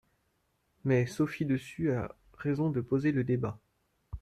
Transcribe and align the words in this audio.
Mais 0.83 1.05
Sophie 1.05 1.45
Dessus 1.45 1.91
a 1.91 2.11
raison 2.35 2.71
de 2.71 2.81
poser 2.81 3.11
le 3.11 3.23
débat. 3.23 3.59